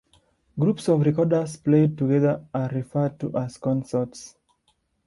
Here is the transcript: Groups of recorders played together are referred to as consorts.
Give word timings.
Groups 0.59 0.87
of 0.89 1.01
recorders 1.01 1.57
played 1.57 1.95
together 1.95 2.43
are 2.55 2.69
referred 2.69 3.19
to 3.19 3.37
as 3.37 3.57
consorts. 3.59 4.35